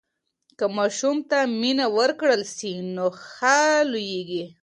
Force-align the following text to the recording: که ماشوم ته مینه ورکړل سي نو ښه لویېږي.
که 0.57 0.65
ماشوم 0.77 1.17
ته 1.29 1.37
مینه 1.59 1.85
ورکړل 1.97 2.41
سي 2.55 2.71
نو 2.95 3.05
ښه 3.27 3.57
لویېږي. 3.91 4.45